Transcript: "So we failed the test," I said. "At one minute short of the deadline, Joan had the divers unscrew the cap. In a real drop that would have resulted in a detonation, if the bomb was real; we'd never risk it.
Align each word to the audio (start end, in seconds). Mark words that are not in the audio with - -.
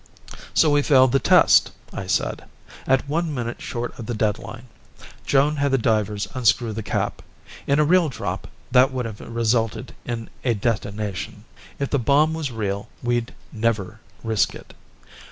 "So 0.55 0.71
we 0.71 0.81
failed 0.81 1.11
the 1.11 1.19
test," 1.19 1.69
I 1.93 2.07
said. 2.07 2.45
"At 2.87 3.07
one 3.07 3.31
minute 3.31 3.61
short 3.61 3.93
of 3.99 4.07
the 4.07 4.15
deadline, 4.15 4.65
Joan 5.27 5.57
had 5.57 5.69
the 5.69 5.77
divers 5.77 6.27
unscrew 6.33 6.73
the 6.73 6.81
cap. 6.81 7.21
In 7.67 7.77
a 7.77 7.85
real 7.85 8.09
drop 8.09 8.47
that 8.71 8.91
would 8.91 9.05
have 9.05 9.19
resulted 9.21 9.93
in 10.03 10.31
a 10.43 10.55
detonation, 10.55 11.45
if 11.77 11.91
the 11.91 11.99
bomb 11.99 12.33
was 12.33 12.49
real; 12.51 12.89
we'd 13.03 13.35
never 13.53 13.99
risk 14.23 14.55
it. 14.55 14.73